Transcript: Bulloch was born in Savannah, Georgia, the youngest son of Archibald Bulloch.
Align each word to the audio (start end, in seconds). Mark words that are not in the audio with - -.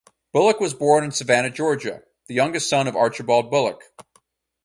Bulloch 0.33 0.59
was 0.59 0.73
born 0.73 1.03
in 1.03 1.11
Savannah, 1.11 1.51
Georgia, 1.51 2.01
the 2.25 2.33
youngest 2.33 2.67
son 2.67 2.87
of 2.87 2.95
Archibald 2.95 3.51
Bulloch. 3.51 3.83